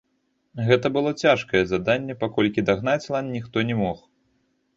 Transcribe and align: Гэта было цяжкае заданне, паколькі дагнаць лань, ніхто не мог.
Гэта 0.69 0.87
было 0.95 1.11
цяжкае 1.25 1.61
заданне, 1.73 2.15
паколькі 2.25 2.65
дагнаць 2.71 3.09
лань, 3.17 3.29
ніхто 3.37 3.57
не 3.71 3.79
мог. 3.85 4.03